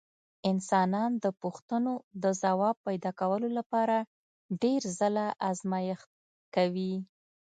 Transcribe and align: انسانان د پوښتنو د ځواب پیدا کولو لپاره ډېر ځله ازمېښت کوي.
انسانان 0.51 1.11
د 1.23 1.25
پوښتنو 1.41 1.93
د 2.23 2.25
ځواب 2.41 2.75
پیدا 2.87 3.11
کولو 3.19 3.47
لپاره 3.57 3.97
ډېر 4.61 4.81
ځله 4.99 5.25
ازمېښت 5.49 6.09
کوي. 6.55 6.95